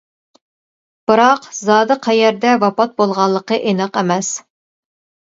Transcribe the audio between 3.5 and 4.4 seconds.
ئېنىق ئەمەس.